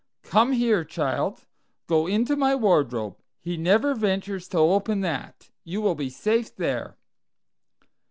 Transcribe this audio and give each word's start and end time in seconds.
Come 0.23 0.53
here, 0.53 0.83
child; 0.83 1.45
go 1.85 2.07
into 2.07 2.35
my 2.35 2.55
wardrobe: 2.55 3.17
he 3.39 3.55
never 3.55 3.93
ventures 3.93 4.47
to 4.47 4.57
open 4.57 5.01
that; 5.01 5.51
you 5.63 5.79
will 5.79 5.93
be 5.93 6.09
safe 6.09 6.55
there." 6.55 6.97